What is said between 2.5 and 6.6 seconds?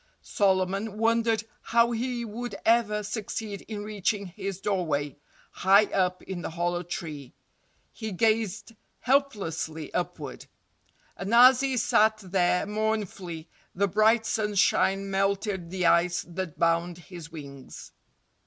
ever succeed in reaching his doorway, high up in the